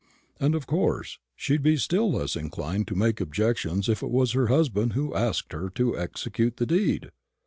And, 0.39 0.55
of 0.55 0.65
course, 0.65 1.19
she'd 1.35 1.61
be 1.61 1.77
still 1.77 2.11
less 2.11 2.35
inclined 2.35 2.87
to 2.87 2.95
make 2.95 3.21
objections 3.21 3.87
if 3.87 4.01
it 4.01 4.09
was 4.09 4.31
her 4.31 4.47
husband 4.47 4.93
who 4.93 5.13
asked 5.13 5.51
her 5.53 5.69
to 5.75 5.95
execute 5.95 6.57
the 6.57 6.65
deed. 6.65 7.09